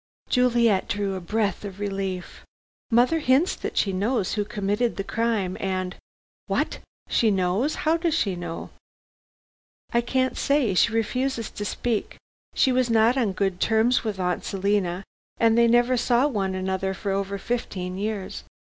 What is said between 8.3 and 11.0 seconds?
know?" "I can't say. She